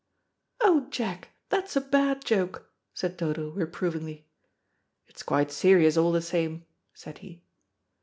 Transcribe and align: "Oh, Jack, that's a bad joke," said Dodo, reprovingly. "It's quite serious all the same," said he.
"Oh, 0.61 0.87
Jack, 0.89 1.27
that's 1.49 1.75
a 1.75 1.79
bad 1.79 2.25
joke," 2.25 2.71
said 2.91 3.17
Dodo, 3.17 3.51
reprovingly. 3.51 4.25
"It's 5.05 5.21
quite 5.21 5.51
serious 5.51 5.95
all 5.95 6.11
the 6.11 6.23
same," 6.23 6.65
said 6.91 7.19
he. 7.19 7.43